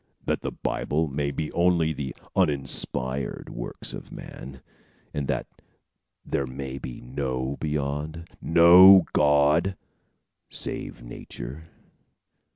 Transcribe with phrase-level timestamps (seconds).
[0.25, 4.63] That the Bible may be only the uninspired work of man,
[5.13, 5.45] and that
[6.25, 9.77] there may be no beyond no God,
[10.49, 11.67] save in nature?"